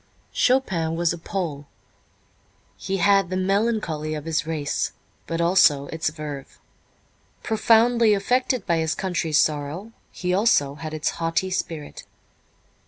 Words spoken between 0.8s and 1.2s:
was a